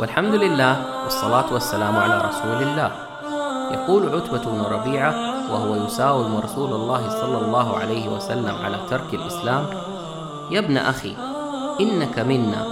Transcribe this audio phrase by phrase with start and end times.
[0.00, 2.90] الحمد لله والصلاة والسلام على رسول الله.
[3.70, 5.12] يقول عتبة بن ربيعة
[5.52, 9.66] وهو يساوم رسول الله صلى الله عليه وسلم على ترك الإسلام
[10.50, 11.14] يا ابن أخي
[11.80, 12.64] إنك منا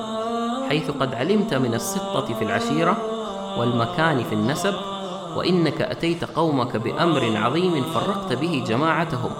[0.68, 2.96] حيث قد علمت من السطة في العشيرة
[3.58, 4.74] والمكان في النسب
[5.36, 9.30] وإنك أتيت قومك بأمر عظيم فرقت به جماعتهم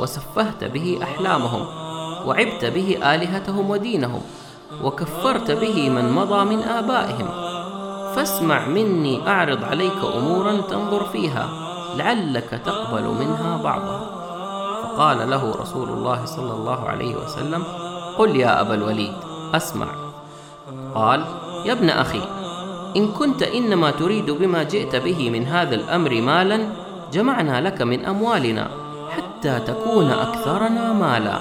[0.00, 1.66] وسفهت به أحلامهم
[2.26, 4.20] وعبت به آلهتهم ودينهم
[4.84, 7.28] وكفرت به من مضى من آبائهم.
[8.16, 11.48] فاسمع مني أعرض عليك أمورا تنظر فيها
[11.96, 14.00] لعلك تقبل منها بعضها.
[14.82, 17.62] فقال له رسول الله صلى الله عليه وسلم
[18.18, 19.12] قل يا أبا الوليد
[19.54, 19.86] أسمع.
[20.94, 21.24] قال
[21.64, 22.22] يا ابن أخي
[22.96, 26.68] إن كنت إنما تريد بما جئت به من هذا الأمر مالا
[27.12, 28.68] جمعنا لك من أموالنا
[29.10, 31.38] حتى تكون أكثرنا مالا.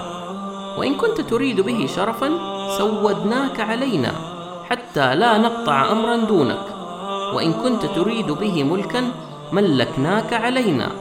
[0.77, 4.11] وإن كنت تريد به شرفا سودناك علينا
[4.69, 6.65] حتى لا نقطع أمرا دونك
[7.33, 9.11] وإن كنت تريد به ملكا
[9.51, 10.91] ملكناك علينا.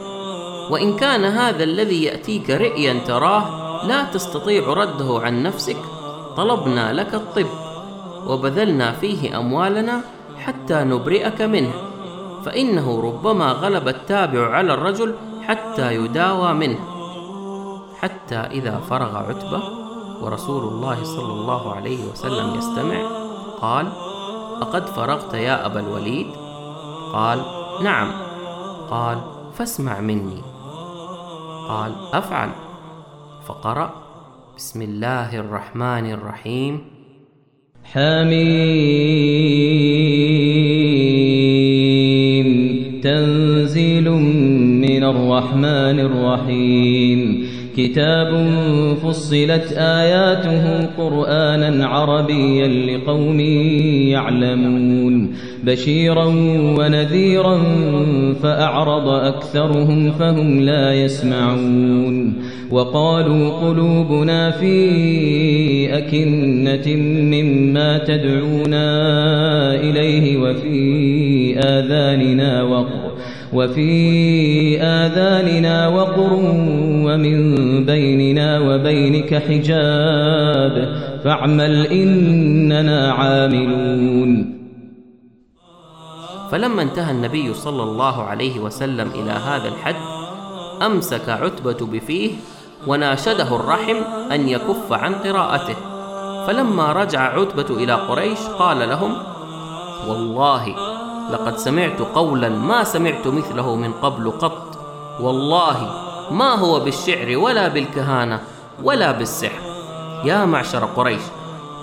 [0.71, 3.45] وإن كان هذا الذي يأتيك رئيا تراه
[3.87, 5.77] لا تستطيع رده عن نفسك
[6.37, 7.47] طلبنا لك الطب
[8.27, 10.01] وبذلنا فيه أموالنا
[10.37, 11.73] حتى نبرئك منه.
[12.45, 16.79] فإنه ربما غلب التابع على الرجل حتى يداوى منه.
[17.99, 19.84] حتى إذا فرغ عتبة
[20.21, 22.99] ورسول الله صلى الله عليه وسلم يستمع.
[23.61, 23.87] قال
[24.61, 26.27] أقد فرغت يا أبا الوليد؟
[27.13, 27.41] قال
[27.83, 28.11] نعم.
[28.89, 29.17] قال
[29.53, 30.41] فاسمع مني.
[31.67, 32.49] قال أفعل.
[33.47, 33.89] فقرأ
[34.57, 36.81] بسم الله الرحمن الرحيم.
[37.83, 38.25] حميم
[43.03, 44.09] تنزيل
[44.81, 47.14] من الرحمن الرحيم.
[47.77, 48.47] كتاب
[49.03, 53.39] فصلت آياته قرآنا عربيا لقوم
[54.09, 55.35] يعلمون.
[55.63, 56.25] بشيرا
[56.79, 57.63] ونذيرا
[58.33, 62.33] فأعرض أكثرهم فهم لا يسمعون.
[62.71, 64.77] وقالوا قلوبنا في
[65.97, 68.85] أكنة مما تدعونا
[69.75, 70.79] إليه وفي
[71.59, 73.04] آذاننا وقر.
[73.55, 73.91] وفي
[74.81, 76.33] آذاننا وقر
[77.07, 77.37] ومن
[77.85, 80.75] بيننا وبينك حجاب
[81.23, 84.31] فاعمل إننا عاملون.
[86.51, 89.95] فلما انتهى النبي صلى الله عليه وسلم إلى هذا الحد
[90.85, 92.31] أمسك عتبة بفيه
[92.87, 93.97] وناشده الرحم
[94.31, 95.75] أن يكف عن قراءته.
[96.47, 99.13] فلما رجع عتبة إلى قريش قال لهم
[100.07, 100.75] والله
[101.31, 104.77] لقد سمعت قولا ما سمعت مثله من قبل قط.
[105.19, 108.41] والله ما هو بالشعر ولا بالكهانة
[108.83, 109.61] ولا بالسحر.
[110.25, 111.21] يا معشر قريش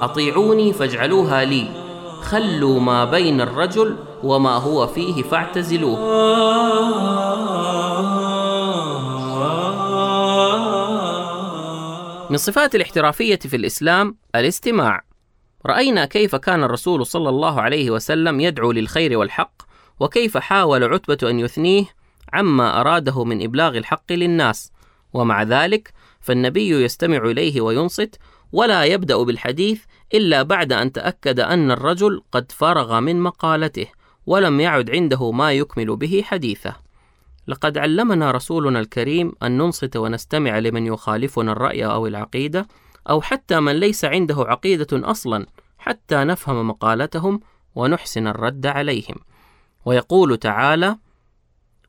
[0.03, 1.69] أطيعوني فاجعلوها لي.
[2.22, 5.98] خلوا ما بين الرجل وما هو فيه فاعتزلوه.
[12.30, 15.12] من صفات الاحترافية في الإسلام الاستماع.
[15.67, 19.62] رأينا كيف كان الرسول صلى الله عليه وسلم يدعو للخير والحق
[20.00, 21.84] وكيف حاول عتبة أن يثنيه
[22.33, 24.72] عما أراده من إبلاغ الحق للناس.
[25.12, 28.19] ومع ذلك فالنبي يستمع إليه وينصت
[28.53, 29.84] ولا يبدأ بالحديث
[30.15, 33.87] إلا بعد أن تأكد أن الرجل قد فرغ من مقالته
[34.27, 36.77] ولم يعد عنده ما يكمل به حديثه.
[37.47, 42.67] لقد علمنا رسولنا الكريم أن ننصت ونستمع لمن يخالفنا الرأي أو العقيدة
[43.11, 45.47] أو حتى من ليس عنده عقيدة أصلا
[45.79, 47.41] حتى نفهم مقالتهم
[47.75, 49.17] ونحسن الرد عليهم.
[49.85, 50.97] ويقول تعالى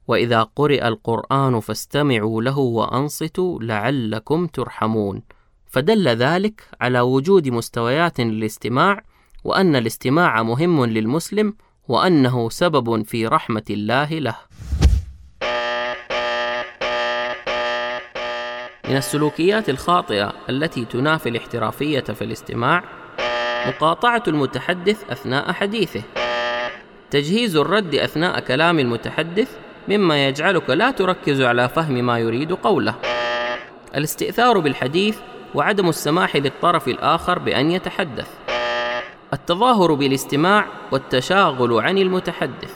[0.07, 5.22] وإذا قرئ القرآن فاستمعوا له وأنصتوا لعلكم ترحمون
[5.68, 9.03] فدل ذلك على وجود مستويات للاستماع
[9.44, 11.53] وأن الاستماع مهم للمسلم
[11.88, 14.36] وأنه سبب في رحمة الله له.
[18.94, 22.84] من السلوكيات الخاطئة التي تنافي الاحترافية في الاستماع
[23.68, 26.01] مقاطعة المتحدث أثناء حديثه.
[27.12, 29.57] تجهيز الرد أثناء كلام المتحدث
[29.88, 32.95] مما يجعلك لا تركز على فهم ما يريد قوله.
[33.95, 35.18] الاستئثار بالحديث
[35.56, 38.28] وعدم السماح للطرف الآخر بأن يتحدث.
[39.34, 42.74] التظاهر بالاستماع والتشاغل عن المتحدث.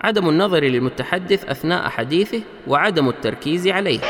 [0.00, 4.00] عدم النظر للمتحدث أثناء حديثه وعدم التركيز عليه.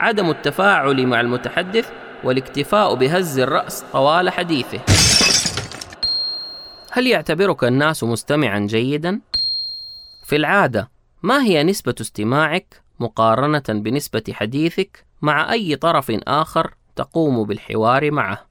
[0.00, 1.90] عدم التفاعل مع المتحدث
[2.24, 4.80] والاكتفاء بهز الرأس طوال حديثه
[6.92, 9.20] هل يعتبرك الناس مستمعا جيدا؟
[10.24, 10.90] في العادة
[11.22, 18.46] ما هي نسبة استماعك مقارنة بنسبة حديثك مع أي طرف آخر تقوم بالحوار معه؟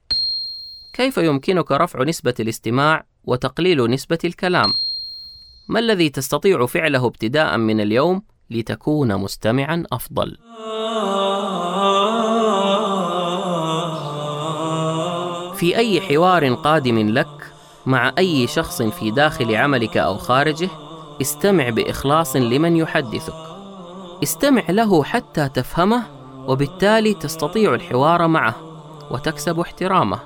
[0.92, 4.72] كيف يمكنك رفع نسبة الاستماع وتقليل نسبة الكلام
[5.68, 10.38] ما الذي تستطيع فعله ابتداء من اليوم لتكون مستمعا أفضل؟
[15.58, 17.52] في أي حوار قادم لك
[17.86, 20.68] مع أي شخص في داخل عملك أو خارجه
[21.20, 23.34] استمع بإخلاص لمن يحدثك.
[24.22, 26.02] استمع له حتى تفهمه
[26.46, 28.54] وبالتالي تستطيع الحوار معه
[29.10, 30.18] وتكسب احترامه.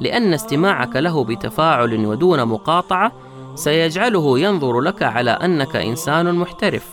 [0.00, 3.12] لأن استماعك له بتفاعل ودون مقاطعة
[3.54, 6.88] سيجعله ينظر لك على أنك إنسان محترف.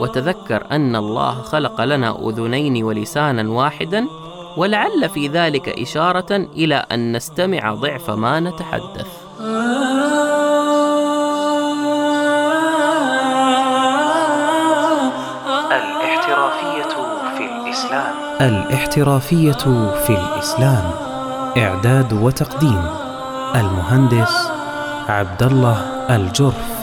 [0.00, 4.06] وتذكر أن الله خلق لنا أذنين ولسانا واحدا
[4.58, 9.06] ولعل في ذلك إشارة إلى أن نستمع ضعف ما نتحدث.
[15.72, 16.94] الاحترافية
[17.36, 18.14] في الإسلام.
[18.40, 19.52] الاحترافية
[20.06, 20.90] في الإسلام.
[21.56, 22.86] إعداد وتقديم
[23.54, 24.50] المهندس
[25.08, 25.76] عبد الله
[26.10, 26.77] الجرف.